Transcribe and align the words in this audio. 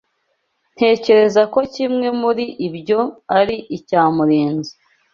Ntekereza 0.73 1.41
ko 1.53 1.59
kimwe 1.73 2.07
muri 2.21 2.45
ibyo 2.67 2.99
ari 3.37 3.55
icya 3.77 4.01
Murinzi. 4.15 4.73